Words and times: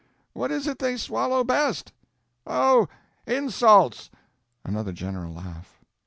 "What 0.33 0.49
is 0.49 0.65
it 0.65 0.79
they 0.79 0.97
swallow 0.97 1.43
best?" 1.43 1.93
"Oh, 2.47 2.87
insults." 3.27 4.09
Another 4.65 4.93
general 4.93 5.31
laugh. 5.31 5.79